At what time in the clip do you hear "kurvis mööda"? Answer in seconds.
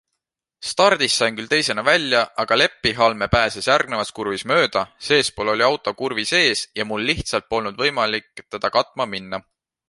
4.21-4.83